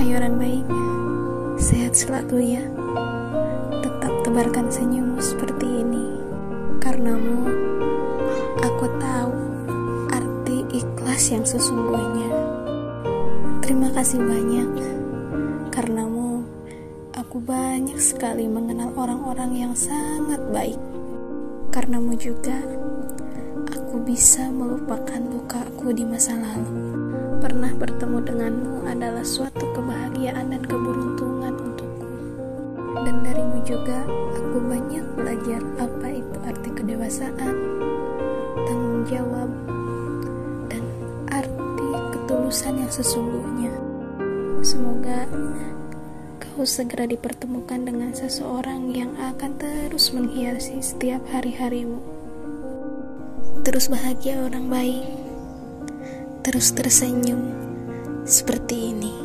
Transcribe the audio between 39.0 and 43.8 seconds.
jawab, dan arti ketulusan yang sesungguhnya.